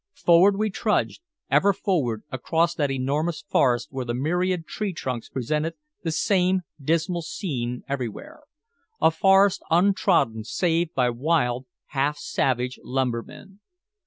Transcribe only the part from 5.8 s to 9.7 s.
the same dismal scene everywhere, a forest